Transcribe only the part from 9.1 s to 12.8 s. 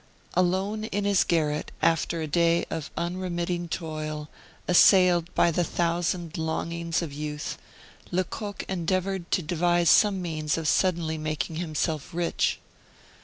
to devise some means of suddenly making himself rich.